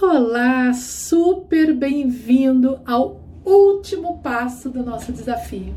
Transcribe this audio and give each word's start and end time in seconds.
Olá, 0.00 0.72
super 0.74 1.74
bem-vindo 1.74 2.78
ao 2.86 3.20
último 3.44 4.18
passo 4.18 4.70
do 4.70 4.84
nosso 4.84 5.12
desafio. 5.12 5.74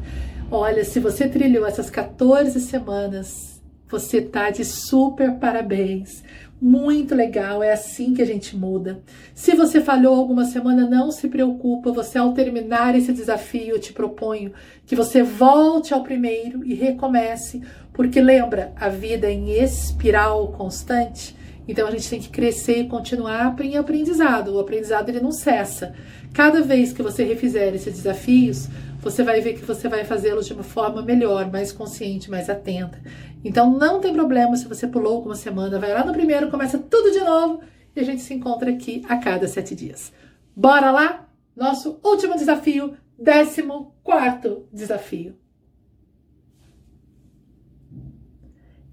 Olha, 0.52 0.86
se 0.86 1.00
você 1.00 1.28
trilhou 1.28 1.66
essas 1.66 1.90
14 1.90 2.62
semanas, 2.62 3.60
você 3.90 4.22
tá 4.22 4.52
de 4.52 4.64
super 4.64 5.40
parabéns. 5.40 6.24
Muito 6.62 7.16
legal, 7.16 7.64
é 7.64 7.74
assim 7.74 8.14
que 8.14 8.22
a 8.22 8.26
gente 8.26 8.56
muda. 8.56 9.02
Se 9.34 9.56
você 9.56 9.82
falhou 9.82 10.14
alguma 10.14 10.46
semana, 10.46 10.88
não 10.88 11.10
se 11.10 11.28
preocupa, 11.28 11.92
você 11.92 12.20
ao 12.20 12.36
terminar 12.36 12.94
esse 12.94 13.12
desafio, 13.12 13.74
eu 13.74 13.80
te 13.80 13.92
proponho 13.92 14.54
que 14.86 14.96
você 14.96 15.24
volte 15.24 15.96
ao 15.96 16.04
primeiro 16.04 16.64
e 16.64 16.76
recomece, 16.76 17.60
porque 17.92 18.22
lembra, 18.22 18.72
a 18.76 18.88
vida 18.88 19.26
é 19.26 19.34
em 19.34 19.50
espiral 19.64 20.50
constante 20.50 21.41
então 21.68 21.88
a 21.88 21.92
gente 21.92 22.10
tem 22.10 22.20
que 22.20 22.30
crescer 22.30 22.80
e 22.80 22.88
continuar 22.88 23.56
em 23.62 23.78
aprendizado. 23.78 24.54
O 24.54 24.60
aprendizado 24.60 25.10
ele 25.10 25.20
não 25.20 25.32
cessa. 25.32 25.94
Cada 26.34 26.62
vez 26.62 26.94
que 26.94 27.04
você 27.04 27.24
refizer 27.24 27.74
esses 27.74 27.94
desafios, 27.94 28.68
você 29.00 29.24
vai 29.24 29.42
ver 29.42 29.54
que 29.54 29.66
você 29.66 29.88
vai 29.88 30.04
fazê-los 30.04 30.46
de 30.46 30.54
uma 30.54 30.64
forma 30.64 31.02
melhor, 31.02 31.52
mais 31.52 31.72
consciente, 31.72 32.30
mais 32.30 32.50
atenta. 32.50 33.02
Então 33.44 33.72
não 33.78 34.00
tem 34.00 34.14
problema 34.14 34.56
se 34.56 34.68
você 34.68 34.88
pulou 34.88 35.16
alguma 35.16 35.36
semana, 35.36 35.80
vai 35.80 35.94
lá 35.94 36.06
no 36.06 36.14
primeiro, 36.14 36.52
começa 36.52 36.78
tudo 36.78 37.12
de 37.12 37.20
novo 37.20 37.62
e 37.96 38.00
a 38.00 38.04
gente 38.04 38.22
se 38.22 38.34
encontra 38.34 38.72
aqui 38.72 39.04
a 39.10 39.18
cada 39.18 39.48
sete 39.48 39.76
dias. 39.76 40.14
Bora 40.56 40.92
lá? 40.92 41.28
Nosso 41.56 42.00
último 42.04 42.36
desafio, 42.36 42.96
décimo 43.18 43.96
quarto 44.04 44.68
desafio. 44.72 45.41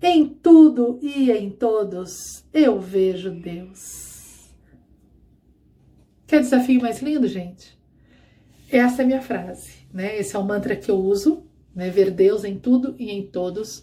Em 0.00 0.28
tudo 0.28 1.00
e 1.02 1.28
em 1.32 1.50
todos 1.50 2.44
eu 2.54 2.78
vejo 2.78 3.32
Deus. 3.32 4.48
Quer 6.24 6.40
desafio 6.40 6.80
mais 6.80 7.02
lindo, 7.02 7.26
gente? 7.26 7.76
Essa 8.70 9.02
é 9.02 9.04
a 9.04 9.06
minha 9.06 9.20
frase, 9.20 9.72
né? 9.92 10.16
Esse 10.16 10.36
é 10.36 10.38
o 10.38 10.44
mantra 10.44 10.76
que 10.76 10.88
eu 10.88 10.96
uso, 10.96 11.42
né? 11.74 11.90
Ver 11.90 12.12
Deus 12.12 12.44
em 12.44 12.56
tudo 12.56 12.94
e 12.96 13.10
em 13.10 13.26
todos. 13.26 13.82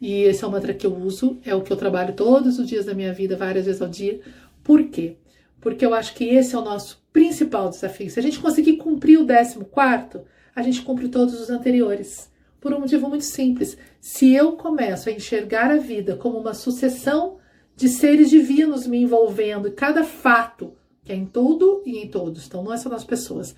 E 0.00 0.22
esse 0.22 0.42
é 0.42 0.46
o 0.46 0.50
mantra 0.50 0.72
que 0.72 0.86
eu 0.86 0.96
uso, 0.96 1.38
é 1.44 1.54
o 1.54 1.60
que 1.60 1.70
eu 1.70 1.76
trabalho 1.76 2.14
todos 2.14 2.58
os 2.58 2.66
dias 2.66 2.86
da 2.86 2.94
minha 2.94 3.12
vida, 3.12 3.36
várias 3.36 3.66
vezes 3.66 3.82
ao 3.82 3.88
dia. 3.88 4.18
Por 4.64 4.84
quê? 4.84 5.16
Porque 5.60 5.84
eu 5.84 5.92
acho 5.92 6.14
que 6.14 6.24
esse 6.24 6.54
é 6.54 6.58
o 6.58 6.64
nosso 6.64 7.04
principal 7.12 7.68
desafio. 7.68 8.08
Se 8.08 8.18
a 8.18 8.22
gente 8.22 8.38
conseguir 8.38 8.78
cumprir 8.78 9.18
o 9.18 9.26
décimo 9.26 9.66
quarto, 9.66 10.22
a 10.54 10.62
gente 10.62 10.80
cumpre 10.80 11.08
todos 11.08 11.38
os 11.38 11.50
anteriores. 11.50 12.30
Por 12.60 12.74
um 12.74 12.80
motivo 12.80 13.08
muito 13.08 13.24
simples. 13.24 13.76
Se 14.00 14.34
eu 14.34 14.52
começo 14.52 15.08
a 15.08 15.12
enxergar 15.12 15.70
a 15.70 15.78
vida 15.78 16.16
como 16.16 16.38
uma 16.38 16.54
sucessão 16.54 17.38
de 17.74 17.88
seres 17.88 18.28
divinos 18.28 18.86
me 18.86 18.98
envolvendo, 18.98 19.68
e 19.68 19.72
cada 19.72 20.04
fato, 20.04 20.74
que 21.02 21.12
é 21.12 21.14
em 21.14 21.24
tudo 21.24 21.82
e 21.86 21.98
em 21.98 22.08
todos, 22.08 22.46
então 22.46 22.62
não 22.62 22.74
é 22.74 22.76
só 22.76 22.90
nas 22.90 23.04
pessoas, 23.04 23.54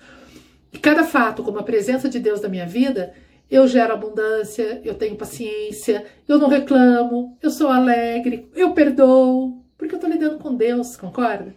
e 0.71 0.77
cada 0.77 1.03
fato 1.03 1.43
como 1.43 1.59
a 1.59 1.63
presença 1.63 2.07
de 2.07 2.19
Deus 2.19 2.39
na 2.39 2.47
minha 2.47 2.65
vida, 2.65 3.13
eu 3.51 3.67
gero 3.67 3.93
abundância, 3.93 4.81
eu 4.83 4.95
tenho 4.95 5.17
paciência, 5.17 6.05
eu 6.27 6.39
não 6.39 6.47
reclamo, 6.47 7.37
eu 7.41 7.51
sou 7.51 7.67
alegre, 7.67 8.49
eu 8.55 8.73
perdoo, 8.73 9.61
porque 9.77 9.93
eu 9.93 9.97
estou 9.97 10.09
lidando 10.09 10.39
com 10.39 10.55
Deus, 10.55 10.95
concorda? 10.95 11.53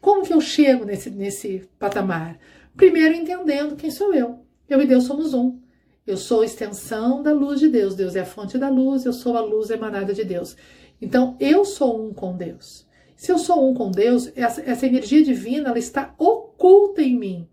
Como 0.00 0.22
que 0.22 0.32
eu 0.32 0.40
chego 0.40 0.84
nesse, 0.84 1.10
nesse 1.10 1.68
patamar? 1.78 2.38
Primeiro 2.76 3.14
entendendo 3.14 3.76
quem 3.76 3.90
sou 3.90 4.14
eu. 4.14 4.40
Eu 4.68 4.80
e 4.80 4.86
Deus 4.86 5.04
somos 5.04 5.34
um. 5.34 5.58
Eu 6.06 6.16
sou 6.16 6.42
extensão 6.42 7.22
da 7.22 7.32
luz 7.32 7.60
de 7.60 7.68
Deus. 7.68 7.94
Deus 7.94 8.16
é 8.16 8.20
a 8.20 8.26
fonte 8.26 8.56
da 8.58 8.68
luz, 8.68 9.04
eu 9.04 9.12
sou 9.12 9.36
a 9.36 9.40
luz 9.40 9.70
emanada 9.70 10.14
de 10.14 10.24
Deus. 10.24 10.56
Então, 11.00 11.36
eu 11.38 11.64
sou 11.64 12.06
um 12.06 12.12
com 12.12 12.36
Deus. 12.36 12.86
Se 13.16 13.30
eu 13.30 13.38
sou 13.38 13.70
um 13.70 13.74
com 13.74 13.90
Deus, 13.90 14.32
essa, 14.34 14.62
essa 14.62 14.86
energia 14.86 15.22
divina 15.22 15.68
ela 15.68 15.78
está 15.78 16.14
oculta 16.18 17.02
em 17.02 17.18
mim. 17.18 17.48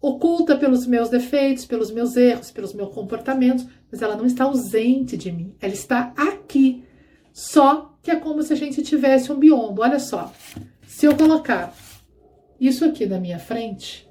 Oculta 0.00 0.56
pelos 0.56 0.86
meus 0.86 1.08
defeitos, 1.08 1.64
pelos 1.64 1.90
meus 1.90 2.16
erros, 2.16 2.50
pelos 2.50 2.74
meus 2.74 2.92
comportamentos, 2.92 3.66
mas 3.90 4.02
ela 4.02 4.14
não 4.14 4.26
está 4.26 4.44
ausente 4.44 5.16
de 5.16 5.32
mim. 5.32 5.54
Ela 5.60 5.72
está 5.72 6.12
aqui. 6.16 6.84
Só 7.32 7.98
que 8.02 8.10
é 8.10 8.16
como 8.16 8.42
se 8.42 8.52
a 8.52 8.56
gente 8.56 8.82
tivesse 8.82 9.32
um 9.32 9.38
biombo. 9.38 9.82
Olha 9.82 9.98
só. 9.98 10.32
Se 10.86 11.06
eu 11.06 11.16
colocar 11.16 11.74
isso 12.60 12.84
aqui 12.84 13.06
na 13.06 13.18
minha 13.18 13.38
frente, 13.38 14.06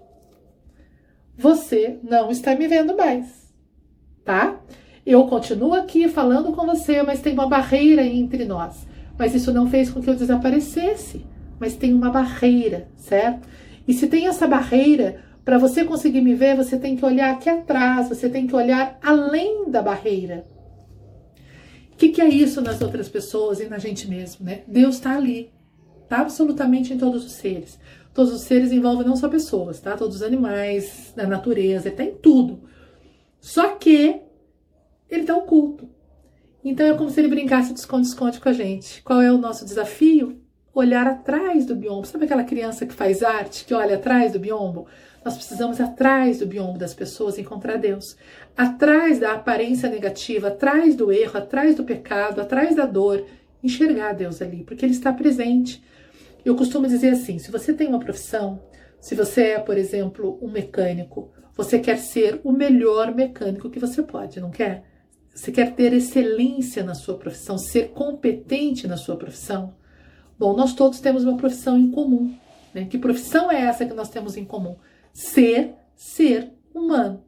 você 1.38 2.00
não 2.04 2.32
está 2.32 2.56
me 2.56 2.68
vendo 2.68 2.96
mais 2.98 3.45
tá? 4.26 4.60
Eu 5.06 5.26
continuo 5.28 5.76
aqui 5.76 6.10
falando 6.10 6.52
com 6.52 6.66
você, 6.66 7.04
mas 7.04 7.22
tem 7.22 7.34
uma 7.34 7.48
barreira 7.48 8.04
entre 8.04 8.44
nós. 8.44 8.88
Mas 9.18 9.36
isso 9.36 9.54
não 9.54 9.70
fez 9.70 9.90
com 9.90 10.02
que 10.02 10.10
eu 10.10 10.16
desaparecesse, 10.16 11.24
mas 11.60 11.76
tem 11.76 11.94
uma 11.94 12.10
barreira, 12.10 12.90
certo? 12.98 13.48
E 13.88 13.94
se 13.94 14.08
tem 14.08 14.28
essa 14.28 14.48
barreira, 14.48 15.24
para 15.46 15.60
você 15.60 15.86
conseguir 15.86 16.22
me 16.22 16.34
ver, 16.34 16.56
você 16.56 16.78
tem 16.78 16.98
que 16.98 17.06
olhar 17.06 17.32
aqui 17.32 17.48
atrás, 17.48 18.10
você 18.10 18.28
tem 18.28 18.48
que 18.48 18.56
olhar 18.56 18.98
além 19.02 19.70
da 19.70 19.82
barreira. 19.82 20.46
O 21.94 21.98
que, 21.98 22.10
que 22.10 22.20
é 22.20 22.28
isso 22.28 22.60
nas 22.60 22.82
outras 22.82 23.08
pessoas 23.08 23.60
e 23.60 23.70
na 23.70 23.78
gente 23.78 24.10
mesmo, 24.10 24.44
né? 24.44 24.64
Deus 24.68 24.96
está 24.96 25.16
ali, 25.16 25.54
tá 26.10 26.18
absolutamente 26.18 26.94
em 26.94 26.98
todos 26.98 27.24
os 27.24 27.34
seres. 27.34 27.80
Todos 28.14 28.34
os 28.34 28.42
seres 28.42 28.72
envolvem 28.72 29.06
não 29.06 29.16
só 29.16 29.30
pessoas, 29.30 29.80
tá? 29.80 29.96
Todos 29.96 30.18
os 30.18 30.24
animais, 30.24 31.14
da 31.16 31.28
natureza, 31.28 31.90
está 31.90 32.04
em 32.04 32.16
tudo. 32.16 32.62
Só 33.46 33.76
que 33.76 34.22
ele 35.08 35.22
está 35.22 35.38
oculto. 35.38 35.88
Então 36.64 36.88
é 36.88 36.98
como 36.98 37.12
se 37.12 37.20
ele 37.20 37.28
brincasse 37.28 37.76
de 37.76 37.80
esconde-esconde 37.80 38.40
com 38.40 38.50
a 38.50 38.54
gente. 38.54 39.04
Qual 39.04 39.22
é 39.22 39.32
o 39.32 39.38
nosso 39.38 39.64
desafio? 39.64 40.42
Olhar 40.74 41.06
atrás 41.06 41.64
do 41.64 41.76
biombo. 41.76 42.08
Sabe 42.08 42.26
aquela 42.26 42.44
criança 42.44 42.88
que 42.88 42.94
faz 42.96 43.22
arte, 43.22 43.64
que 43.64 43.74
olha 43.76 43.98
atrás 43.98 44.34
do 44.34 44.40
biombo? 44.40 44.88
Nós 45.24 45.36
precisamos 45.36 45.80
atrás 45.80 46.40
do 46.40 46.48
biombo 46.48 46.80
das 46.80 46.96
pessoas 46.96 47.38
encontrar 47.38 47.78
Deus. 47.78 48.18
Atrás 48.58 49.20
da 49.20 49.34
aparência 49.34 49.92
negativa, 49.92 50.48
atrás 50.48 50.96
do 50.96 51.12
erro, 51.12 51.38
atrás 51.38 51.76
do 51.76 51.84
pecado, 51.84 52.42
atrás 52.42 52.76
da 52.76 52.88
dor, 52.88 53.24
enxergar 53.64 54.14
Deus 54.14 54.42
ali, 54.42 54.64
porque 54.64 54.84
ele 54.84 54.94
está 54.94 55.14
presente. 55.14 55.84
Eu 56.44 56.56
costumo 56.56 56.88
dizer 56.88 57.10
assim: 57.10 57.38
se 57.38 57.52
você 57.52 57.74
tem 57.74 57.90
uma 57.90 58.00
profissão, 58.00 58.60
se 59.06 59.14
você 59.14 59.50
é, 59.50 59.60
por 59.60 59.78
exemplo, 59.78 60.40
um 60.42 60.50
mecânico, 60.50 61.32
você 61.56 61.78
quer 61.78 62.00
ser 62.00 62.42
o 62.44 62.52
melhor 62.52 63.14
mecânico 63.14 63.70
que 63.70 63.78
você 63.78 64.02
pode, 64.02 64.40
não 64.40 64.50
quer? 64.50 64.84
Você 65.32 65.52
quer 65.52 65.76
ter 65.76 65.94
excelência 65.94 66.84
na 66.84 66.96
sua 66.96 67.16
profissão, 67.16 67.56
ser 67.56 67.90
competente 67.90 68.88
na 68.88 68.98
sua 68.98 69.16
profissão? 69.16 69.76
Bom, 70.40 70.56
nós 70.58 70.74
todos 70.74 71.00
temos 71.00 71.24
uma 71.24 71.38
profissão 71.38 71.78
em 71.78 71.92
comum. 71.92 72.36
Né? 72.74 72.86
Que 72.86 72.98
profissão 72.98 73.52
é 73.52 73.62
essa 73.62 73.86
que 73.86 73.94
nós 73.94 74.10
temos 74.10 74.38
em 74.38 74.44
comum? 74.44 74.76
Ser 75.14 75.76
ser 75.96 76.52
humano. 76.74 77.24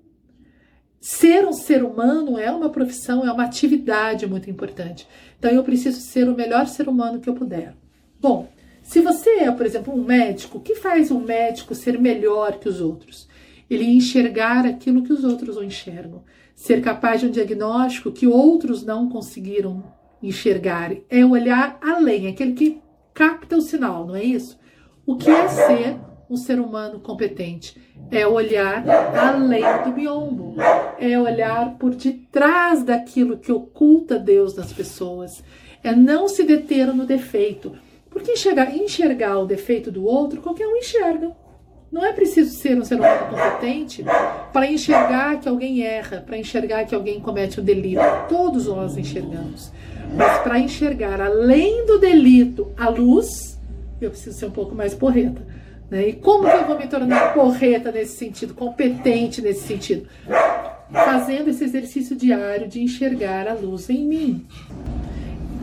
Ser 0.99 1.47
um 1.47 1.53
ser 1.53 1.83
humano 1.83 2.39
é 2.39 2.49
uma 2.49 2.71
profissão, 2.71 3.23
é 3.23 3.31
uma 3.31 3.43
atividade 3.43 4.25
muito 4.25 4.49
importante. 4.49 5.07
Então 5.37 5.51
eu 5.51 5.63
preciso 5.63 6.01
ser 6.01 6.27
o 6.27 6.35
melhor 6.35 6.65
ser 6.65 6.89
humano 6.89 7.19
que 7.19 7.29
eu 7.29 7.35
puder. 7.35 7.75
Bom, 8.19 8.49
se 8.87 9.01
você 9.01 9.29
é, 9.41 9.51
por 9.51 9.65
exemplo, 9.65 9.93
um 9.93 10.03
médico, 10.03 10.57
o 10.57 10.61
que 10.61 10.75
faz 10.75 11.11
um 11.11 11.19
médico 11.19 11.75
ser 11.75 11.99
melhor 11.99 12.59
que 12.59 12.69
os 12.69 12.81
outros? 12.81 13.27
ele 13.69 13.85
enxergar 13.85 14.65
aquilo 14.65 15.03
que 15.03 15.11
os 15.11 15.23
outros 15.23 15.55
não 15.55 15.63
enxergam, 15.63 16.23
ser 16.55 16.81
capaz 16.81 17.21
de 17.21 17.27
um 17.27 17.31
diagnóstico 17.31 18.11
que 18.11 18.27
outros 18.27 18.83
não 18.83 19.09
conseguiram 19.09 19.83
enxergar, 20.23 20.91
é 21.09 21.25
olhar 21.25 21.77
além, 21.81 22.27
aquele 22.27 22.53
que 22.53 22.81
capta 23.13 23.57
o 23.57 23.61
sinal, 23.61 24.07
não 24.07 24.15
é 24.15 24.23
isso? 24.23 24.57
O 25.05 25.15
que 25.15 25.29
é 25.29 25.47
ser 25.47 25.97
um 26.29 26.35
ser 26.35 26.59
humano 26.59 26.99
competente? 26.99 27.79
É 28.09 28.25
olhar 28.25 28.83
além 29.15 29.63
do 29.83 29.91
biombo, 29.91 30.55
é 30.99 31.19
olhar 31.19 31.77
por 31.77 31.93
detrás 31.93 32.83
daquilo 32.83 33.37
que 33.37 33.51
oculta 33.51 34.17
Deus 34.17 34.55
nas 34.55 34.73
pessoas, 34.73 35.43
é 35.83 35.95
não 35.95 36.27
se 36.27 36.43
deter 36.43 36.87
no 36.93 37.05
defeito. 37.05 37.73
Porque 38.09 38.31
enxergar, 38.31 38.75
enxergar 38.75 39.37
o 39.39 39.45
defeito 39.45 39.91
do 39.91 40.05
outro, 40.05 40.41
qualquer 40.41 40.67
um 40.67 40.77
enxerga. 40.77 41.31
Não 41.91 42.05
é 42.05 42.11
preciso 42.11 42.53
ser 42.57 42.77
um 42.77 42.83
ser 42.83 42.95
humano 42.95 43.29
competente 43.29 44.03
para 44.51 44.69
enxergar 44.69 45.39
que 45.39 45.47
alguém 45.47 45.83
erra, 45.83 46.21
para 46.25 46.37
enxergar 46.37 46.85
que 46.85 46.93
alguém 46.93 47.19
comete 47.19 47.61
um 47.61 47.63
delito. 47.63 48.01
Todos 48.27 48.67
nós 48.67 48.97
enxergamos. 48.97 49.71
Mas 50.13 50.39
para 50.39 50.59
enxergar 50.59 51.21
além 51.21 51.85
do 51.85 51.97
delito 51.97 52.71
a 52.77 52.89
luz, 52.89 53.57
eu 54.01 54.09
preciso 54.09 54.37
ser 54.37 54.45
um 54.47 54.51
pouco 54.51 54.75
mais 54.75 54.93
porreta. 54.93 55.41
Né? 55.89 56.09
E 56.09 56.13
como 56.13 56.49
que 56.49 56.55
eu 56.55 56.65
vou 56.65 56.77
me 56.77 56.87
tornar 56.87 57.33
porreta 57.33 57.91
nesse 57.91 58.17
sentido, 58.17 58.53
competente 58.53 59.41
nesse 59.41 59.65
sentido? 59.65 60.07
Fazendo 60.91 61.49
esse 61.49 61.63
exercício 61.63 62.15
diário 62.15 62.67
de 62.67 62.81
enxergar 62.81 63.47
a 63.47 63.53
luz 63.53 63.89
em 63.89 64.05
mim. 64.05 64.45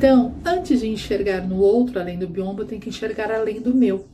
Então, 0.05 0.35
antes 0.45 0.81
de 0.81 0.87
enxergar 0.87 1.49
no 1.49 1.59
outro, 1.59 1.99
além 1.99 2.19
do 2.19 2.29
biombo, 2.29 2.61
eu 2.61 2.67
tenho 2.67 2.79
que 2.79 2.91
enxergar 2.91 3.33
além 3.33 3.59
do 3.59 3.75
meu. 3.75 4.05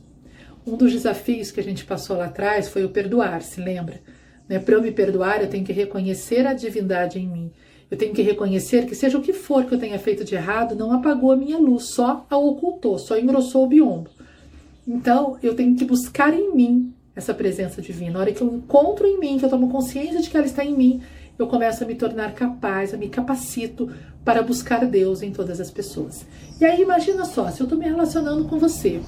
Um 0.65 0.77
dos 0.77 0.93
desafios 0.93 1.51
que 1.51 1.59
a 1.59 1.63
gente 1.63 1.83
passou 1.83 2.15
lá 2.15 2.27
atrás 2.27 2.69
foi 2.69 2.85
o 2.85 2.89
perdoar, 2.89 3.41
se 3.41 3.59
lembra? 3.59 3.99
Né? 4.47 4.57
Para 4.57 4.75
eu 4.75 4.81
me 4.81 4.89
perdoar, 4.89 5.41
eu 5.41 5.49
tenho 5.49 5.65
que 5.65 5.73
reconhecer 5.73 6.47
a 6.47 6.53
divindade 6.53 7.19
em 7.19 7.27
mim. 7.27 7.51
Eu 7.91 7.97
tenho 7.97 8.13
que 8.13 8.21
reconhecer 8.21 8.85
que, 8.85 8.95
seja 8.95 9.17
o 9.17 9.21
que 9.21 9.33
for 9.33 9.65
que 9.65 9.75
eu 9.75 9.79
tenha 9.79 9.99
feito 9.99 10.23
de 10.23 10.33
errado, 10.33 10.77
não 10.77 10.93
apagou 10.93 11.29
a 11.29 11.35
minha 11.35 11.57
luz, 11.57 11.89
só 11.93 12.25
a 12.29 12.37
ocultou, 12.37 12.97
só 12.97 13.19
engrossou 13.19 13.65
o 13.65 13.67
biombo. 13.67 14.09
Então, 14.87 15.37
eu 15.43 15.55
tenho 15.55 15.75
que 15.75 15.83
buscar 15.83 16.33
em 16.33 16.55
mim 16.55 16.93
essa 17.13 17.33
presença 17.33 17.81
divina. 17.81 18.13
Na 18.13 18.19
hora 18.21 18.31
que 18.31 18.41
eu 18.41 18.47
encontro 18.47 19.05
em 19.05 19.19
mim, 19.19 19.37
que 19.37 19.43
eu 19.43 19.49
tomo 19.49 19.69
consciência 19.69 20.21
de 20.21 20.29
que 20.29 20.37
ela 20.37 20.45
está 20.45 20.63
em 20.63 20.73
mim, 20.73 21.01
eu 21.41 21.47
começo 21.47 21.83
a 21.83 21.87
me 21.87 21.95
tornar 21.95 22.33
capaz, 22.33 22.93
a 22.93 22.97
me 22.97 23.09
capacito 23.09 23.89
para 24.23 24.43
buscar 24.43 24.85
Deus 24.85 25.21
em 25.21 25.31
todas 25.31 25.59
as 25.59 25.71
pessoas. 25.71 26.25
E 26.59 26.65
aí 26.65 26.81
imagina 26.81 27.25
só, 27.25 27.49
se 27.49 27.61
eu 27.61 27.65
estou 27.65 27.79
me 27.79 27.85
relacionando 27.85 28.45
com 28.45 28.59
você 28.59 29.01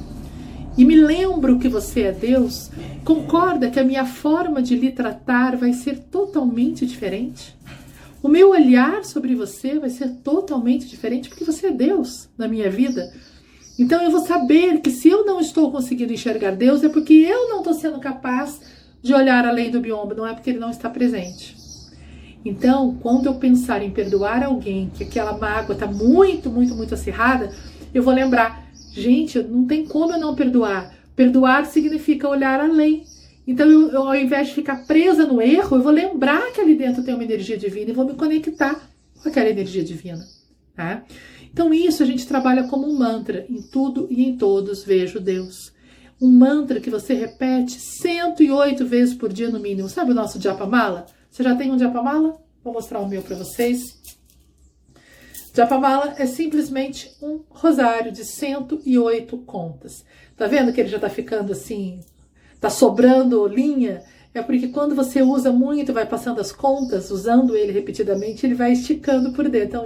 e 0.78 0.84
me 0.84 0.96
lembro 0.96 1.60
que 1.60 1.70
você 1.70 2.04
é 2.04 2.12
Deus, 2.12 2.72
concorda 3.06 3.70
que 3.70 3.80
a 3.80 3.84
minha 3.84 4.06
forma 4.06 4.62
de 4.62 4.76
lhe 4.76 4.92
tratar 4.92 5.56
vai 5.56 5.74
ser 5.74 6.00
totalmente 6.00 6.86
diferente? 6.86 7.56
O 8.22 8.28
meu 8.28 8.50
olhar 8.50 9.04
sobre 9.04 9.36
você 9.36 9.78
vai 9.78 9.90
ser 9.90 10.10
totalmente 10.24 10.88
diferente 10.88 11.30
porque 11.30 11.44
você 11.44 11.68
é 11.68 11.72
Deus 11.72 12.30
na 12.38 12.48
minha 12.48 12.70
vida. 12.70 13.14
Então 13.78 14.02
eu 14.02 14.10
vou 14.10 14.26
saber 14.26 14.80
que 14.82 14.90
se 14.90 15.10
eu 15.10 15.26
não 15.26 15.40
estou 15.40 15.72
conseguindo 15.72 16.14
enxergar 16.14 16.52
Deus 16.52 16.84
é 16.84 16.90
porque 16.90 17.14
eu 17.14 17.50
não 17.50 17.60
estou 17.60 17.74
sendo 17.74 18.00
capaz 18.00 18.60
de 19.02 19.14
olhar 19.14 19.46
além 19.46 19.70
do 19.70 19.82
biombo, 19.82 20.16
não 20.16 20.26
é 20.26 20.34
porque 20.34 20.52
ele 20.52 20.60
não 20.60 20.70
está 20.70 20.90
presente. 20.90 21.63
Então, 22.46 22.98
quando 23.02 23.28
eu 23.28 23.36
pensar 23.36 23.82
em 23.82 23.92
perdoar 23.92 24.44
alguém, 24.44 24.92
que 24.94 25.04
aquela 25.04 25.38
mágoa 25.38 25.74
está 25.74 25.88
muito, 25.88 26.50
muito, 26.50 26.76
muito 26.76 26.94
acirrada, 26.94 27.52
eu 27.94 28.04
vou 28.04 28.14
lembrar, 28.14 28.68
gente, 28.92 29.42
não 29.42 29.66
tem 29.66 29.86
como 29.86 30.14
eu 30.14 30.20
não 30.20 30.36
perdoar. 30.36 30.94
Perdoar 31.16 31.66
significa 31.66 32.28
olhar 32.28 32.60
além. 32.60 33.06
Então, 33.48 33.70
eu, 33.70 33.90
eu, 33.92 34.08
ao 34.08 34.16
invés 34.16 34.48
de 34.48 34.56
ficar 34.56 34.86
presa 34.86 35.26
no 35.26 35.42
erro, 35.42 35.78
eu 35.78 35.82
vou 35.82 35.92
lembrar 35.92 36.52
que 36.52 36.60
ali 36.60 36.76
dentro 36.76 37.04
tem 37.04 37.14
uma 37.14 37.24
energia 37.24 37.58
divina 37.58 37.92
e 37.92 37.94
vou 37.94 38.06
me 38.06 38.14
conectar 38.14 38.90
com 39.22 39.30
aquela 39.30 39.50
energia 39.50 39.84
divina. 39.84 40.26
Tá? 40.76 41.04
Então, 41.52 41.74
isso 41.74 42.04
a 42.04 42.06
gente 42.06 42.28
trabalha 42.28 42.64
como 42.64 42.88
um 42.88 42.98
mantra. 42.98 43.46
Em 43.50 43.62
tudo 43.62 44.08
e 44.10 44.24
em 44.24 44.36
todos 44.36 44.84
vejo 44.84 45.20
Deus. 45.20 45.72
Um 46.22 46.30
mantra 46.30 46.80
que 46.80 46.90
você 46.90 47.14
repete 47.14 47.80
108 47.80 48.86
vezes 48.86 49.14
por 49.14 49.32
dia 49.32 49.50
no 49.50 49.60
mínimo. 49.60 49.88
Sabe 49.88 50.12
o 50.12 50.16
nosso 50.16 50.42
Japamala? 50.42 51.06
Você 51.34 51.42
já 51.42 51.56
tem 51.56 51.72
um 51.72 51.80
Japamala? 51.80 52.40
Vou 52.64 52.72
mostrar 52.72 53.00
o 53.00 53.10
meu 53.10 53.24
para 53.24 53.36
vocês. 53.36 54.00
Japamala 55.52 56.14
é 56.20 56.28
simplesmente 56.28 57.12
um 57.24 57.42
rosário 57.50 58.12
de 58.12 58.24
108 58.24 59.36
contas. 59.40 60.06
Tá 60.38 60.46
vendo 60.46 60.72
que 60.72 60.80
ele 60.80 60.90
já 60.90 61.00
tá 61.00 61.10
ficando 61.10 61.52
assim, 61.52 62.02
tá 62.60 62.70
sobrando 62.70 63.48
linha? 63.48 64.04
É 64.32 64.44
porque 64.44 64.68
quando 64.68 64.94
você 64.94 65.24
usa 65.24 65.52
muito, 65.52 65.92
vai 65.92 66.06
passando 66.06 66.40
as 66.40 66.52
contas, 66.52 67.10
usando 67.10 67.56
ele 67.56 67.72
repetidamente, 67.72 68.46
ele 68.46 68.54
vai 68.54 68.72
esticando 68.72 69.34
por 69.34 69.50
dentro. 69.50 69.82
Então, 69.82 69.86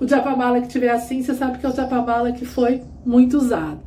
o 0.00 0.06
Japamala 0.06 0.60
que 0.60 0.68
tiver 0.68 0.90
assim, 0.90 1.24
você 1.24 1.34
sabe 1.34 1.58
que 1.58 1.66
é 1.66 1.68
o 1.68 1.74
Japamala 1.74 2.30
que 2.30 2.44
foi 2.44 2.84
muito 3.04 3.36
usado. 3.36 3.82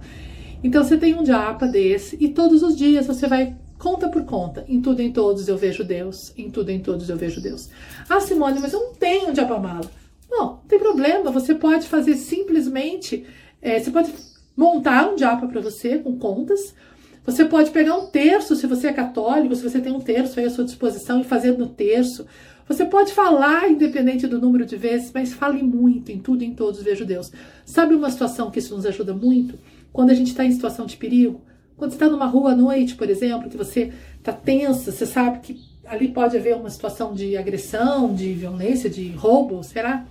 Então, 0.62 0.84
você 0.84 0.98
tem 0.98 1.18
um 1.18 1.26
Japa 1.26 1.68
desse 1.68 2.18
e 2.20 2.28
todos 2.28 2.64
os 2.64 2.76
dias 2.76 3.08
você 3.08 3.28
vai 3.28 3.56
Conta 3.78 4.10
por 4.10 4.24
conta. 4.26 4.66
Em 4.68 4.82
tudo 4.82 5.02
em 5.02 5.12
todos 5.12 5.48
eu 5.48 5.58
vejo 5.58 5.84
Deus. 5.84 6.34
Em 6.38 6.50
tudo 6.50 6.70
em 6.70 6.80
todos 6.80 7.10
eu 7.10 7.18
vejo 7.18 7.40
Deus. 7.40 7.70
Ah, 8.10 8.20
Simone, 8.20 8.60
mas 8.60 8.74
eu 8.74 8.82
não 8.82 8.94
tenho 8.94 9.36
Japamala. 9.36 9.90
Não, 10.30 10.46
não 10.46 10.58
tem 10.68 10.80
problema. 10.80 11.32
Você 11.32 11.54
pode 11.54 11.88
fazer 11.88 12.16
simplesmente. 12.16 13.26
É, 13.62 13.80
você 13.80 13.92
pode 13.92 14.14
montar 14.56 15.12
um 15.12 15.18
japa 15.18 15.48
para 15.48 15.62
você 15.62 16.00
com 16.00 16.18
contas. 16.18 16.74
Você 17.26 17.44
pode 17.44 17.72
pegar 17.72 17.96
um 17.98 18.08
terço, 18.08 18.56
se 18.56 18.66
você 18.66 18.88
é 18.88 18.94
católico, 18.94 19.54
se 19.54 19.62
você 19.62 19.82
tem 19.82 19.92
um 19.92 20.00
terço 20.00 20.40
aí 20.40 20.46
à 20.46 20.50
sua 20.50 20.64
disposição 20.64 21.20
e 21.20 21.26
fazer 21.26 21.58
no 21.58 21.68
terço. 21.68 22.26
Você 22.68 22.86
pode 22.86 23.14
falar, 23.14 23.70
independente 23.70 24.28
do 24.28 24.40
número 24.40 24.66
de 24.66 24.76
vezes, 24.76 25.12
mas 25.14 25.34
fale 25.34 25.62
muito, 25.62 26.12
em 26.12 26.20
tudo, 26.20 26.44
em 26.44 26.54
todos, 26.54 26.82
vejo 26.82 27.06
Deus. 27.06 27.32
Sabe 27.66 27.96
uma 27.96 28.10
situação 28.10 28.50
que 28.50 28.60
isso 28.60 28.76
nos 28.76 28.86
ajuda 28.86 29.14
muito? 29.14 29.60
Quando 29.92 30.10
a 30.10 30.14
gente 30.14 30.28
está 30.28 30.46
em 30.46 30.52
situação 30.52 30.86
de 30.86 30.98
perigo, 30.98 31.42
quando 31.78 31.92
você 31.92 31.96
está 31.96 32.10
numa 32.10 32.26
rua 32.26 32.52
à 32.52 32.56
noite, 32.56 32.96
por 32.96 33.10
exemplo, 33.10 33.50
que 33.50 33.56
você 33.56 33.94
está 34.18 34.34
tensa, 34.34 34.92
você 34.92 35.06
sabe 35.06 35.40
que 35.40 35.62
ali 35.86 36.08
pode 36.10 36.36
haver 36.36 36.56
uma 36.56 36.70
situação 36.70 37.14
de 37.14 37.38
agressão, 37.38 38.14
de 38.14 38.34
violência, 38.34 38.90
de 38.90 39.10
roubo, 39.12 39.64
será? 39.64 40.06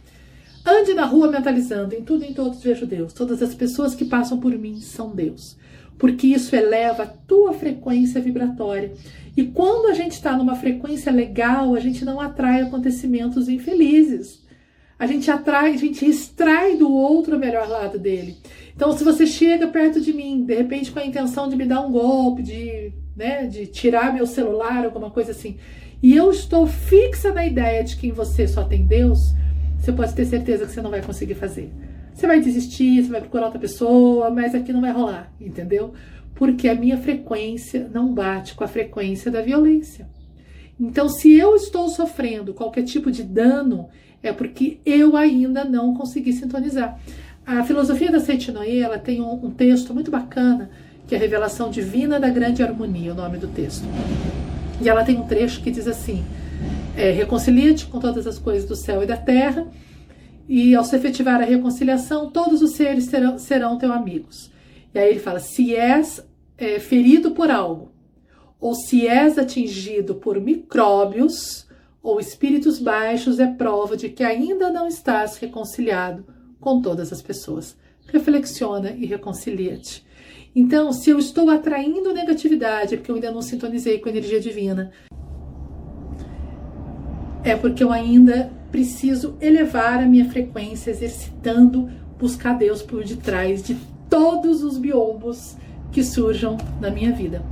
Ande 0.65 0.95
na 0.95 1.05
rua 1.05 1.31
mentalizando, 1.31 1.95
em 1.95 2.03
tudo 2.03 2.25
e 2.25 2.29
em 2.29 2.35
todos 2.35 2.63
vejo 2.63 2.87
Deus. 2.87 3.13
Todas 3.13 3.43
as 3.43 3.55
pessoas 3.55 3.95
que 3.95 4.05
passam 4.05 4.39
por 4.39 4.57
mim 4.57 4.81
são 4.81 5.15
Deus. 5.15 5.57
Porque 5.99 6.29
isso 6.29 6.55
eleva 6.55 7.03
a 7.03 7.07
tua 7.07 7.53
frequência 7.53 8.21
vibratória. 8.21 8.93
E 9.37 9.45
quando 9.45 9.89
a 9.89 9.95
gente 9.95 10.13
está 10.13 10.37
numa 10.37 10.57
frequência 10.57 11.13
legal, 11.13 11.75
a 11.75 11.81
gente 11.81 12.05
não 12.05 12.21
atrai 12.21 12.63
acontecimentos 12.63 13.49
infelizes. 13.49 14.46
A 14.99 15.07
gente 15.07 15.31
atrai, 15.31 15.75
a 15.75 15.77
gente 15.77 16.07
extrai 16.07 16.77
do 16.77 16.91
outro 16.91 17.37
o 17.37 17.39
melhor 17.39 17.69
lado 17.69 17.99
dele. 17.99 18.37
Então, 18.75 18.93
se 18.93 19.05
você 19.05 19.27
chega 19.27 19.67
perto 19.69 20.01
de 20.01 20.13
mim, 20.13 20.45
de 20.45 20.55
repente 20.55 20.91
com 20.91 20.99
a 20.99 21.05
intenção 21.05 21.49
de 21.49 21.57
me 21.57 21.67
dar 21.67 21.81
um 21.81 21.93
golpe, 21.93 22.43
de, 22.43 22.93
né, 23.15 23.47
de 23.47 23.67
tirar 23.67 24.13
meu 24.13 24.27
celular, 24.27 24.85
alguma 24.85 25.11
coisa 25.11 25.33
assim, 25.33 25.57
e 26.03 26.15
eu 26.15 26.31
estou 26.31 26.67
fixa 26.67 27.33
na 27.33 27.47
ideia 27.47 27.83
de 27.83 27.97
que 27.97 28.09
em 28.09 28.13
você 28.13 28.47
só 28.47 28.65
tem 28.65 28.87
Deus, 28.87 29.35
você 29.79 29.93
pode 29.93 30.15
ter 30.15 30.25
certeza 30.25 30.67
que 30.67 30.73
você 30.73 30.83
não 30.83 30.91
vai 30.91 31.03
conseguir 31.03 31.35
fazer. 31.35 31.73
Você 32.15 32.27
vai 32.27 32.41
desistir, 32.41 33.03
você 33.03 33.11
vai 33.11 33.21
procurar 33.21 33.47
outra 33.47 33.61
pessoa, 33.61 34.31
mas 34.31 34.55
aqui 34.55 34.73
não 34.73 34.81
vai 34.81 34.93
rolar, 34.93 35.31
entendeu? 35.39 35.93
Porque 36.35 36.69
a 36.69 36.75
minha 36.75 36.97
frequência 36.97 37.91
não 37.93 38.13
bate 38.13 38.55
com 38.55 38.65
a 38.65 38.69
frequência 38.69 39.31
da 39.31 39.43
violência. 39.43 40.09
Então, 40.79 41.09
se 41.09 41.33
eu 41.33 41.57
estou 41.57 41.89
sofrendo 41.89 42.53
qualquer 42.53 42.83
tipo 42.83 43.11
de 43.11 43.23
dano, 43.23 43.89
é 44.23 44.33
porque 44.33 44.79
eu 44.85 45.17
ainda 45.17 45.65
não 45.65 45.95
consegui 45.95 46.33
sintonizar. 46.33 46.99
A 47.47 47.63
filosofia 47.63 48.11
da 48.11 48.21
Seitinoye, 48.21 48.81
ela 48.81 48.99
tem 48.99 49.21
um, 49.21 49.47
um 49.47 49.51
texto 49.51 49.95
muito 49.95 50.11
bacana, 50.11 50.69
que 51.07 51.15
é 51.15 51.19
a 51.19 51.21
Revelação 51.21 51.71
Divina 51.71 52.19
da 52.19 52.29
Grande 52.29 52.63
Harmonia, 52.63 53.13
o 53.13 53.15
nome 53.15 53.39
do 53.39 53.47
texto. 53.47 53.85
E 54.83 54.89
ela 54.89 55.05
tem 55.05 55.17
um 55.17 55.27
trecho 55.27 55.63
que 55.63 55.71
diz 55.71 55.87
assim: 55.87 56.25
é, 56.97 57.11
reconcilia-te 57.11 57.87
com 57.87 58.01
todas 58.01 58.27
as 58.27 58.39
coisas 58.39 58.69
do 58.69 58.75
céu 58.75 59.03
e 59.03 59.07
da 59.07 59.17
terra, 59.17 59.67
e 60.49 60.75
ao 60.75 60.85
se 60.85 60.97
efetivar 60.97 61.41
a 61.41 61.45
reconciliação, 61.45 62.31
todos 62.31 62.63
os 62.63 62.73
seres 62.73 63.05
serão, 63.05 63.39
serão 63.39 63.79
teus 63.79 63.93
amigos. 63.93 64.51
E 64.93 64.99
aí 64.99 65.11
ele 65.11 65.21
fala: 65.21 65.39
se 65.39 65.75
és 65.75 66.27
é, 66.59 66.79
ferido 66.79 67.31
por 67.31 67.51
algo, 67.51 67.93
ou 68.61 68.75
se 68.75 69.07
és 69.07 69.39
atingido 69.39 70.15
por 70.15 70.41
micróbios 70.41 71.67
ou 72.03 72.21
espíritos 72.21 72.79
baixos, 72.79 73.39
é 73.39 73.47
prova 73.47 73.97
de 73.97 74.09
que 74.09 74.23
ainda 74.23 74.71
não 74.71 74.87
estás 74.87 75.37
reconciliado 75.37 76.25
com 76.61 76.81
todas 76.81 77.13
as 77.13 77.21
pessoas. 77.21 77.77
Reflexiona 78.07 78.91
e 78.93 79.07
reconcilia-te. 79.07 80.07
Então, 80.55 80.93
se 80.93 81.11
eu 81.11 81.19
estou 81.19 81.51
atraindo 81.51 82.15
negatividade, 82.15 82.95
é 82.95 82.97
porque 82.97 83.11
eu 83.11 83.17
ainda 83.17 83.31
não 83.31 83.43
sintonizei 83.43 83.99
com 83.99 84.09
a 84.09 84.13
energia 84.13 84.41
divina. 84.41 84.91
É 87.45 87.55
porque 87.55 87.85
eu 87.85 87.93
ainda 87.93 88.51
preciso 88.71 89.37
elevar 89.41 90.03
a 90.03 90.07
minha 90.07 90.31
frequência, 90.31 90.91
exercitando, 90.91 91.91
buscar 92.19 92.55
Deus 92.55 92.83
por 92.83 93.05
detrás 93.05 93.63
de 93.63 93.77
todos 94.09 94.63
os 94.63 94.79
biombos 94.79 95.57
que 95.93 96.03
surjam 96.03 96.57
na 96.81 96.91
minha 96.91 97.13
vida. 97.13 97.45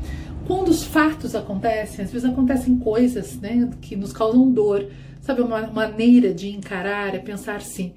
Quando 0.47 0.69
os 0.69 0.85
fatos 0.85 1.35
acontecem, 1.35 2.05
às 2.05 2.13
vezes 2.13 2.29
acontecem 2.29 2.79
coisas 2.79 3.39
né, 3.41 3.71
que 3.81 3.97
nos 3.97 4.13
causam 4.13 4.51
dor. 4.51 4.87
Sabe, 5.21 5.41
uma 5.41 5.67
maneira 5.69 6.35
de 6.35 6.51
encarar 6.51 7.15
é 7.15 7.19
pensar 7.19 7.57
assim: 7.57 7.95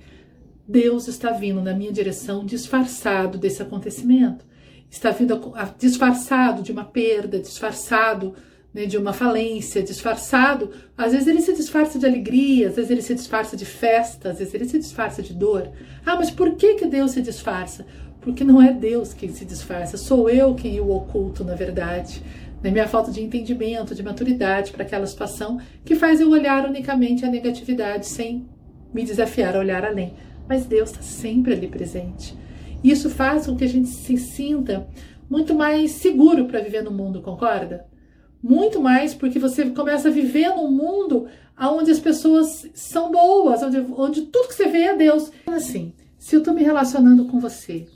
Deus 0.67 1.07
está 1.07 1.31
vindo 1.31 1.61
na 1.61 1.73
minha 1.73 1.91
direção 1.91 2.45
disfarçado 2.45 3.37
desse 3.37 3.61
acontecimento. 3.61 4.45
Está 4.89 5.11
vindo 5.11 5.53
disfarçado 5.77 6.61
de 6.63 6.71
uma 6.71 6.85
perda, 6.85 7.39
disfarçado 7.39 8.33
né, 8.73 8.85
de 8.85 8.97
uma 8.97 9.11
falência, 9.11 9.83
disfarçado. 9.83 10.71
Às 10.97 11.11
vezes 11.11 11.27
ele 11.27 11.41
se 11.41 11.53
disfarça 11.53 11.99
de 11.99 12.05
alegria, 12.05 12.69
às 12.69 12.75
vezes 12.75 12.91
ele 12.91 13.01
se 13.01 13.13
disfarça 13.13 13.57
de 13.57 13.65
festa, 13.65 14.29
às 14.29 14.39
vezes 14.39 14.53
ele 14.53 14.65
se 14.65 14.79
disfarça 14.79 15.21
de 15.21 15.33
dor. 15.33 15.69
Ah, 16.05 16.15
mas 16.15 16.31
por 16.31 16.55
que, 16.55 16.75
que 16.75 16.85
Deus 16.85 17.11
se 17.11 17.21
disfarça? 17.21 17.85
Porque 18.27 18.43
não 18.43 18.61
é 18.61 18.73
Deus 18.73 19.13
quem 19.13 19.29
se 19.29 19.45
disfarça, 19.45 19.95
sou 19.95 20.29
eu 20.29 20.53
quem 20.53 20.81
o 20.81 20.91
oculto, 20.91 21.45
na 21.45 21.55
verdade. 21.55 22.21
Na 22.61 22.69
minha 22.69 22.87
falta 22.87 23.09
de 23.09 23.23
entendimento, 23.23 23.95
de 23.95 24.03
maturidade 24.03 24.73
para 24.73 24.83
aquela 24.83 25.05
situação 25.05 25.61
que 25.85 25.95
faz 25.95 26.19
eu 26.19 26.29
olhar 26.29 26.65
unicamente 26.65 27.23
a 27.23 27.29
negatividade 27.29 28.05
sem 28.05 28.45
me 28.93 29.05
desafiar 29.05 29.55
a 29.55 29.59
olhar 29.59 29.85
além 29.85 30.13
mas 30.47 30.65
Deus 30.65 30.91
está 30.91 31.01
sempre 31.01 31.53
ali 31.53 31.67
presente. 31.67 32.37
E 32.83 32.91
isso 32.91 33.09
faz 33.09 33.45
com 33.45 33.55
que 33.55 33.63
a 33.63 33.69
gente 33.69 33.89
se 33.89 34.17
sinta 34.17 34.87
muito 35.29 35.53
mais 35.53 35.91
seguro 35.91 36.45
para 36.45 36.61
viver 36.61 36.83
no 36.83 36.91
mundo, 36.91 37.21
concorda? 37.21 37.85
Muito 38.41 38.79
mais 38.79 39.13
porque 39.13 39.39
você 39.39 39.69
começa 39.71 40.07
a 40.07 40.11
viver 40.11 40.49
num 40.49 40.71
mundo 40.71 41.27
onde 41.59 41.91
as 41.91 41.99
pessoas 41.99 42.69
são 42.73 43.11
boas, 43.11 43.61
onde, 43.61 43.79
onde 43.97 44.21
tudo 44.23 44.47
que 44.47 44.53
você 44.53 44.67
vê 44.67 44.83
é 44.83 44.95
Deus. 44.95 45.31
Assim, 45.47 45.93
se 46.17 46.35
eu 46.35 46.39
estou 46.39 46.53
me 46.53 46.63
relacionando 46.63 47.25
com 47.25 47.39
você 47.39 47.87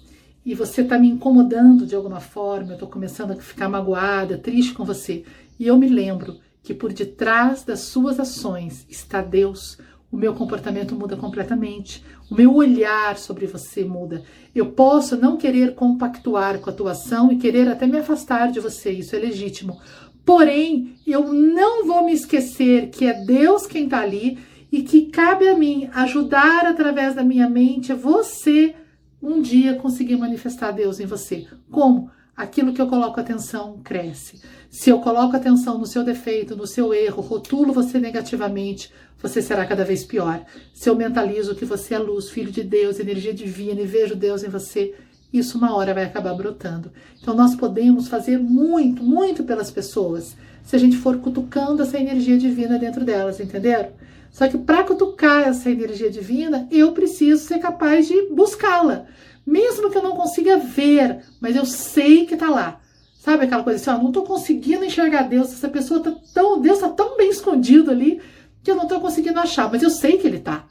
e 0.45 0.55
você 0.55 0.81
está 0.81 0.97
me 0.97 1.07
incomodando 1.07 1.85
de 1.85 1.95
alguma 1.95 2.19
forma, 2.19 2.71
eu 2.71 2.73
estou 2.73 2.89
começando 2.89 3.31
a 3.31 3.35
ficar 3.35 3.69
magoada, 3.69 4.37
triste 4.37 4.73
com 4.73 4.83
você, 4.83 5.23
e 5.59 5.67
eu 5.67 5.77
me 5.77 5.87
lembro 5.87 6.39
que 6.63 6.73
por 6.73 6.91
detrás 6.91 7.63
das 7.63 7.81
suas 7.81 8.19
ações 8.19 8.85
está 8.89 9.21
Deus, 9.21 9.77
o 10.11 10.17
meu 10.17 10.33
comportamento 10.33 10.95
muda 10.95 11.15
completamente, 11.15 12.03
o 12.29 12.35
meu 12.35 12.53
olhar 12.53 13.17
sobre 13.17 13.47
você 13.47 13.85
muda. 13.85 14.23
Eu 14.53 14.71
posso 14.71 15.15
não 15.15 15.37
querer 15.37 15.73
compactuar 15.73 16.59
com 16.59 16.69
a 16.69 16.73
tua 16.73 16.91
ação 16.91 17.31
e 17.31 17.37
querer 17.37 17.67
até 17.69 17.87
me 17.87 17.97
afastar 17.97 18.51
de 18.51 18.59
você, 18.59 18.91
isso 18.91 19.15
é 19.15 19.19
legítimo. 19.19 19.79
Porém, 20.25 20.95
eu 21.07 21.31
não 21.31 21.87
vou 21.87 22.03
me 22.03 22.13
esquecer 22.13 22.89
que 22.89 23.05
é 23.05 23.25
Deus 23.25 23.65
quem 23.65 23.85
está 23.85 24.01
ali 24.01 24.37
e 24.71 24.83
que 24.83 25.07
cabe 25.07 25.47
a 25.47 25.57
mim 25.57 25.89
ajudar 25.93 26.65
através 26.65 27.15
da 27.15 27.23
minha 27.23 27.49
mente 27.49 27.93
você 27.93 28.75
um 29.21 29.41
dia 29.41 29.75
conseguir 29.75 30.17
manifestar 30.17 30.71
Deus 30.71 30.99
em 30.99 31.05
você. 31.05 31.47
Como? 31.69 32.09
Aquilo 32.35 32.73
que 32.73 32.81
eu 32.81 32.87
coloco 32.87 33.19
atenção 33.19 33.79
cresce. 33.83 34.41
Se 34.69 34.89
eu 34.89 34.99
coloco 34.99 35.35
atenção 35.35 35.77
no 35.77 35.85
seu 35.85 36.03
defeito, 36.03 36.55
no 36.55 36.65
seu 36.65 36.93
erro, 36.93 37.21
rotulo 37.21 37.71
você 37.71 37.99
negativamente, 37.99 38.91
você 39.21 39.41
será 39.41 39.65
cada 39.65 39.85
vez 39.85 40.03
pior. 40.03 40.43
Se 40.73 40.89
eu 40.89 40.95
mentalizo 40.95 41.55
que 41.55 41.65
você 41.65 41.93
é 41.93 41.99
luz, 41.99 42.29
filho 42.29 42.51
de 42.51 42.63
Deus, 42.63 42.99
energia 42.99 43.33
divina 43.33 43.81
e 43.81 43.85
vejo 43.85 44.15
Deus 44.15 44.43
em 44.43 44.49
você, 44.49 44.95
isso 45.31 45.57
uma 45.57 45.75
hora 45.75 45.93
vai 45.93 46.05
acabar 46.05 46.33
brotando. 46.33 46.91
Então 47.21 47.35
nós 47.35 47.55
podemos 47.55 48.07
fazer 48.07 48.39
muito, 48.39 49.03
muito 49.03 49.43
pelas 49.43 49.69
pessoas 49.69 50.35
se 50.63 50.75
a 50.75 50.79
gente 50.79 50.97
for 50.97 51.17
cutucando 51.17 51.81
essa 51.81 51.99
energia 51.99 52.37
divina 52.37 52.77
dentro 52.77 53.03
delas, 53.03 53.39
entenderam? 53.39 53.89
Só 54.31 54.47
que 54.47 54.57
para 54.57 54.83
cutucar 54.83 55.47
essa 55.47 55.69
energia 55.69 56.09
divina, 56.09 56.67
eu 56.71 56.93
preciso 56.93 57.43
ser 57.43 57.59
capaz 57.59 58.07
de 58.07 58.29
buscá-la. 58.29 59.05
Mesmo 59.45 59.89
que 59.89 59.97
eu 59.97 60.03
não 60.03 60.15
consiga 60.15 60.57
ver, 60.57 61.23
mas 61.39 61.55
eu 61.55 61.65
sei 61.65 62.25
que 62.25 62.35
está 62.35 62.49
lá. 62.49 62.79
Sabe 63.19 63.43
aquela 63.43 63.63
coisa 63.63 63.79
assim, 63.79 63.89
ó, 63.89 64.01
não 64.01 64.09
estou 64.09 64.23
conseguindo 64.23 64.85
enxergar 64.85 65.23
Deus, 65.23 65.51
essa 65.51 65.69
pessoa 65.69 65.99
tá 65.99 66.11
tão, 66.33 66.59
Deus 66.59 66.77
está 66.77 66.89
tão 66.89 67.17
bem 67.17 67.29
escondido 67.29 67.91
ali 67.91 68.21
que 68.63 68.71
eu 68.71 68.75
não 68.75 68.83
estou 68.83 68.99
conseguindo 68.99 69.39
achar, 69.39 69.69
mas 69.71 69.83
eu 69.83 69.89
sei 69.89 70.17
que 70.17 70.25
ele 70.25 70.37
está. 70.37 70.65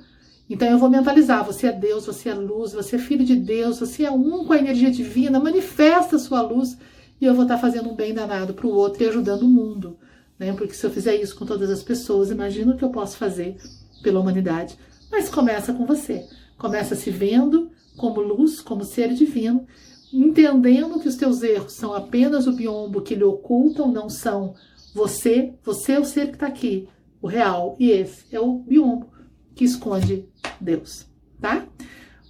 Então 0.49 0.69
eu 0.69 0.79
vou 0.79 0.91
mentalizar, 0.91 1.45
você 1.45 1.69
é 1.69 1.73
Deus, 1.73 2.07
você 2.07 2.29
é 2.29 2.35
luz, 2.35 2.73
você 2.73 2.97
é 2.97 2.99
filho 2.99 3.25
de 3.25 3.37
Deus, 3.37 3.79
você 3.79 4.05
é 4.05 4.11
um 4.11 4.45
com 4.45 4.53
a 4.53 4.59
energia 4.59 4.91
divina, 4.91 5.39
manifesta 5.39 6.17
a 6.17 6.19
sua 6.19 6.41
luz 6.43 6.77
e 7.21 7.27
eu 7.27 7.35
vou 7.35 7.43
estar 7.43 7.57
tá 7.57 7.61
fazendo 7.61 7.91
um 7.91 7.95
bem 7.95 8.15
danado 8.15 8.55
para 8.55 8.67
o 8.67 8.75
outro 8.75 9.03
e 9.03 9.07
ajudando 9.07 9.43
o 9.43 9.49
mundo. 9.49 9.99
Né? 10.39 10.53
Porque 10.53 10.75
se 10.75 10.85
eu 10.85 10.91
fizer 10.91 11.17
isso 11.17 11.37
com 11.37 11.45
todas 11.45 11.71
as 11.71 11.83
pessoas, 11.83 12.31
imagina 12.31 12.73
o 12.73 12.77
que 12.77 12.85
eu 12.85 12.91
posso 12.91 13.17
fazer 13.17 13.57
pela 14.03 14.21
humanidade. 14.21 14.79
Mas 15.11 15.29
começa 15.29 15.75
com 15.75 15.85
você. 15.85 16.27
Começa 16.57 16.95
se 16.95 17.11
vendo 17.11 17.71
como 17.97 18.21
luz, 18.21 18.61
como 18.61 18.85
ser 18.85 19.13
divino, 19.13 19.67
entendendo 20.13 20.99
que 20.99 21.09
os 21.09 21.17
teus 21.17 21.43
erros 21.43 21.75
são 21.75 21.93
apenas 21.95 22.47
o 22.47 22.53
biombo 22.53 23.03
que 23.03 23.15
lhe 23.15 23.25
ocultam, 23.25 23.93
não 23.93 24.09
são 24.09 24.55
você. 24.95 25.53
Você 25.63 25.93
é 25.93 26.01
o 26.01 26.05
ser 26.05 26.29
que 26.29 26.35
está 26.35 26.47
aqui, 26.47 26.89
o 27.21 27.27
real, 27.27 27.77
e 27.79 27.91
esse 27.91 28.25
é 28.35 28.41
o 28.41 28.59
biombo 28.59 29.11
que 29.55 29.65
esconde 29.65 30.27
Deus, 30.59 31.07
tá? 31.41 31.67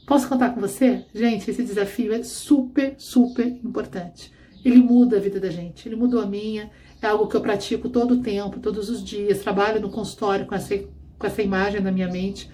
Posso 0.06 0.28
contar 0.28 0.50
com 0.50 0.61
você? 0.61 1.04
Gente, 1.14 1.49
esse 1.49 1.62
desafio 1.62 2.12
é 2.12 2.23
super, 2.25 2.97
super 2.99 3.47
importante. 3.47 4.32
Ele 4.64 4.79
muda 4.79 5.17
a 5.17 5.21
vida 5.21 5.40
da 5.40 5.50
gente, 5.50 5.88
ele 5.88 5.97
mudou 5.97 6.21
a 6.21 6.26
minha, 6.26 6.71
é 7.00 7.07
algo 7.07 7.26
que 7.26 7.37
eu 7.37 7.40
pratico 7.40 7.88
todo 7.88 8.14
o 8.14 8.23
tempo, 8.23 8.61
todos 8.61 8.90
os 8.90 9.02
dias, 9.02 9.40
trabalho 9.40 9.81
no 9.81 9.90
consultório 9.90 10.47
com 10.47 10.55
essa, 10.55 10.76
com 10.76 11.26
essa 11.26 11.43
imagem 11.43 11.81
na 11.81 11.90
minha 11.90 12.09
mente. 12.09 12.50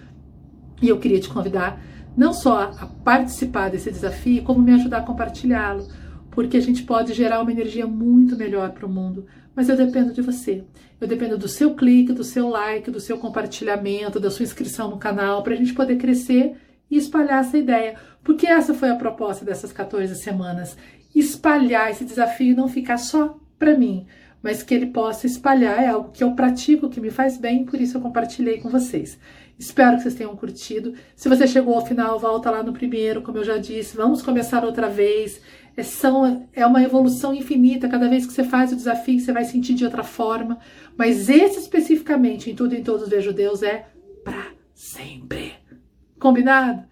E 0.81 0.89
eu 0.89 0.99
queria 0.99 1.21
te 1.21 1.29
convidar 1.29 1.81
não 2.17 2.33
só 2.33 2.73
a 2.79 2.87
participar 2.87 3.71
desse 3.71 3.91
desafio, 3.91 4.43
como 4.43 4.61
me 4.61 4.73
ajudar 4.73 4.99
a 4.99 5.03
compartilhá-lo, 5.03 5.87
porque 6.31 6.57
a 6.57 6.61
gente 6.61 6.83
pode 6.83 7.13
gerar 7.13 7.41
uma 7.41 7.51
energia 7.51 7.87
muito 7.87 8.37
melhor 8.37 8.71
para 8.71 8.87
o 8.87 8.89
mundo. 8.89 9.27
Mas 9.55 9.69
eu 9.69 9.77
dependo 9.77 10.13
de 10.13 10.21
você. 10.21 10.65
Eu 11.01 11.09
dependo 11.09 11.39
do 11.39 11.49
seu 11.49 11.75
clique, 11.75 12.13
do 12.13 12.23
seu 12.23 12.49
like, 12.49 12.91
do 12.91 13.01
seu 13.01 13.19
compartilhamento, 13.19 14.21
da 14.21 14.31
sua 14.31 14.45
inscrição 14.45 14.91
no 14.91 14.99
canal, 14.99 15.43
para 15.43 15.55
a 15.55 15.57
gente 15.57 15.75
poder 15.75 15.97
crescer 15.97 16.57
e 16.91 16.97
espalhar 16.97 17.41
essa 17.41 17.57
ideia. 17.57 17.97
Porque 18.23 18.47
essa 18.47 18.75
foi 18.75 18.91
a 18.91 18.97
proposta 18.97 19.45
dessas 19.45 19.73
14 19.73 20.15
semanas: 20.17 20.77
espalhar 21.21 21.91
esse 21.91 22.05
desafio 22.05 22.57
não 22.57 22.69
ficar 22.69 22.99
só 22.99 23.39
para 23.59 23.77
mim, 23.77 24.07
mas 24.43 24.63
que 24.63 24.75
ele 24.75 24.87
possa 24.87 25.27
espalhar. 25.27 25.83
É 25.83 25.89
algo 25.89 26.11
que 26.11 26.23
eu 26.23 26.33
pratico, 26.33 26.89
que 26.89 27.01
me 27.01 27.11
faz 27.11 27.39
bem, 27.39 27.65
por 27.65 27.81
isso 27.81 27.97
eu 27.97 28.01
compartilhei 28.01 28.59
com 28.61 28.69
vocês. 28.69 29.19
Espero 29.59 29.97
que 29.97 30.03
vocês 30.03 30.15
tenham 30.15 30.37
curtido. 30.37 30.95
Se 31.15 31.29
você 31.29 31.47
chegou 31.47 31.75
ao 31.75 31.87
final, 31.87 32.19
volta 32.19 32.51
lá 32.51 32.63
no 32.63 32.75
primeiro, 32.75 33.23
como 33.23 33.39
eu 33.39 33.45
já 33.45 33.57
disse. 33.57 33.97
Vamos 33.97 34.21
começar 34.21 34.65
outra 34.65 34.89
vez. 34.89 35.41
É, 35.75 35.83
são, 35.83 36.47
é 36.53 36.67
uma 36.67 36.83
evolução 36.83 37.35
infinita. 37.35 37.89
Cada 37.89 38.09
vez 38.09 38.27
que 38.27 38.33
você 38.33 38.45
faz 38.45 38.73
o 38.73 38.77
desafio, 38.77 39.19
você 39.19 39.33
vai 39.33 39.45
sentir 39.45 39.73
de 39.73 39.85
outra 39.85 40.03
forma. 40.03 40.59
Mas 40.97 41.31
esse 41.31 41.59
especificamente, 41.59 42.51
em 42.51 42.55
tudo 42.55 42.75
e 42.75 42.79
em 42.79 42.83
todos 42.83 43.09
vejo 43.09 43.33
Deus, 43.33 43.63
é 43.63 43.87
para 44.23 44.49
sempre. 44.75 45.55
Combinado? 46.19 46.85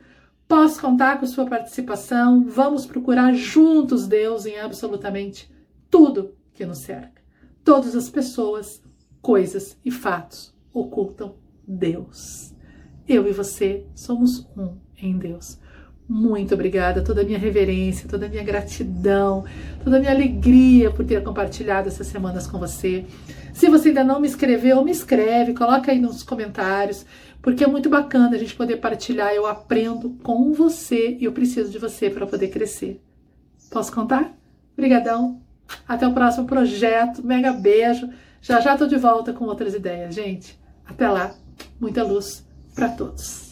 Posso 0.46 0.80
contar 0.80 1.18
com 1.18 1.26
sua 1.26 1.46
participação? 1.46 2.44
Vamos 2.46 2.84
procurar 2.84 3.32
juntos 3.32 4.06
Deus 4.06 4.44
em 4.44 4.58
absolutamente 4.60 5.50
tudo 5.90 6.34
que 6.52 6.66
nos 6.66 6.78
cerca. 6.78 7.22
Todas 7.64 7.96
as 7.96 8.10
pessoas, 8.10 8.82
coisas 9.22 9.78
e 9.84 9.90
fatos 9.90 10.54
ocultam 10.72 11.36
Deus. 11.66 12.54
Eu 13.08 13.26
e 13.26 13.32
você 13.32 13.86
somos 13.94 14.46
um 14.56 14.76
em 15.00 15.16
Deus. 15.16 15.58
Muito 16.06 16.52
obrigada, 16.52 17.02
toda 17.02 17.22
a 17.22 17.24
minha 17.24 17.38
reverência, 17.38 18.06
toda 18.06 18.26
a 18.26 18.28
minha 18.28 18.42
gratidão, 18.42 19.46
toda 19.82 19.96
a 19.96 20.00
minha 20.00 20.12
alegria 20.12 20.90
por 20.90 21.06
ter 21.06 21.22
compartilhado 21.22 21.88
essas 21.88 22.06
semanas 22.06 22.46
com 22.46 22.58
você. 22.58 23.06
Se 23.54 23.70
você 23.70 23.88
ainda 23.88 24.04
não 24.04 24.20
me 24.20 24.26
escreveu, 24.26 24.84
me 24.84 24.90
escreve, 24.90 25.54
coloca 25.54 25.90
aí 25.90 25.98
nos 25.98 26.22
comentários, 26.22 27.06
porque 27.44 27.62
é 27.62 27.66
muito 27.66 27.90
bacana 27.90 28.34
a 28.34 28.38
gente 28.38 28.54
poder 28.54 28.78
partilhar. 28.78 29.34
Eu 29.34 29.44
aprendo 29.44 30.16
com 30.22 30.54
você 30.54 31.18
e 31.20 31.26
eu 31.26 31.32
preciso 31.32 31.70
de 31.70 31.78
você 31.78 32.08
para 32.08 32.26
poder 32.26 32.48
crescer. 32.48 33.02
Posso 33.70 33.92
contar? 33.92 34.34
Obrigadão. 34.72 35.42
Até 35.86 36.08
o 36.08 36.14
próximo 36.14 36.46
projeto. 36.46 37.22
Mega 37.22 37.52
beijo. 37.52 38.08
Já 38.40 38.60
já 38.60 38.78
tô 38.78 38.86
de 38.86 38.96
volta 38.96 39.34
com 39.34 39.44
outras 39.44 39.74
ideias, 39.74 40.14
gente. 40.14 40.58
Até 40.86 41.06
lá. 41.06 41.34
Muita 41.78 42.02
luz 42.02 42.46
para 42.74 42.88
todos. 42.88 43.43